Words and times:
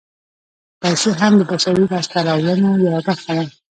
پیسې 0.81 1.11
هم 1.21 1.33
د 1.37 1.41
بشري 1.51 1.83
لاسته 1.91 2.17
راوړنو 2.27 2.71
یوه 2.85 3.01
برخه 3.07 3.31
ده 3.37 3.45